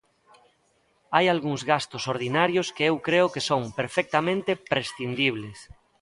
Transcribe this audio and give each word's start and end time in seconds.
Hai 1.15 1.25
algúns 1.29 1.61
gastos 1.71 2.03
ordinarios 2.13 2.67
que 2.75 2.83
eu 2.89 2.95
creo 3.07 3.27
que 3.33 3.45
son 3.49 3.61
perfectamente 3.79 4.51
prescindibles. 4.71 5.59